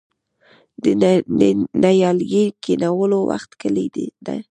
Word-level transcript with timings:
د 0.83 0.85
نیالګي 1.83 2.45
کینولو 2.63 3.19
وخت 3.29 3.51
کله 3.61 3.85
دی؟ 3.93 4.07